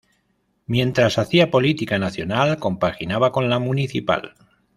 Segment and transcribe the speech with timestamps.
[0.65, 4.33] Mientras hacia política nacional, compaginaba con la municipal.